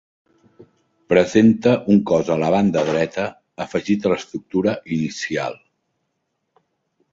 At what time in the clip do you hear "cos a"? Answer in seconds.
2.13-2.39